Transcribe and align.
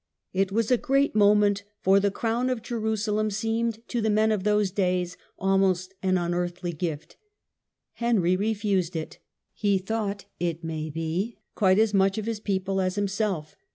It 0.33 0.51
was 0.51 0.71
a 0.71 0.79
great 0.79 1.13
moment, 1.13 1.63
for 1.79 1.99
the 1.99 2.09
crown 2.09 2.49
of 2.49 2.63
Jerusalem 2.63 3.29
seemed 3.29 3.87
to 3.89 4.01
the 4.01 4.09
men 4.09 4.31
of 4.31 4.43
those 4.43 4.71
days 4.71 5.15
almost 5.37 5.93
an 6.01 6.17
unearthly 6.17 6.73
gift. 6.73 7.17
Henry 7.93 8.35
refused 8.35 8.95
it. 8.95 9.19
He 9.53 9.77
thought, 9.77 10.25
it 10.39 10.63
may 10.63 10.89
be, 10.89 11.37
quite 11.53 11.77
as 11.77 11.93
much 11.93 12.17
of 12.17 12.25
his 12.25 12.39
people 12.39 12.81
as 12.81 12.95
himself. 12.95 13.55